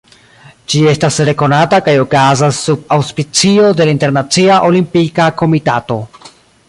[0.73, 6.01] Ĝi estas rekonata kaj okazas sub aŭspicio de la Internacia Olimpika Komitato.